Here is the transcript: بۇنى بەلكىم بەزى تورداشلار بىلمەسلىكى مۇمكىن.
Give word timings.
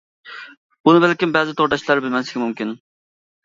بۇنى 0.89 1.03
بەلكىم 1.03 1.37
بەزى 1.37 1.55
تورداشلار 1.61 2.05
بىلمەسلىكى 2.09 2.45
مۇمكىن. 2.49 2.77